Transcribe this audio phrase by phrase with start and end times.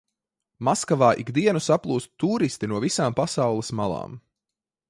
[0.69, 4.21] Maskavā ik dienu saplūst tūristi no visām pasaules malām.